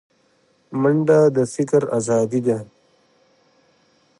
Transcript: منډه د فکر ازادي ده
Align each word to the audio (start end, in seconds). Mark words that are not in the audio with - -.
منډه 0.81 1.19
د 1.35 1.37
فکر 1.53 1.81
ازادي 1.97 2.41
ده 2.47 2.57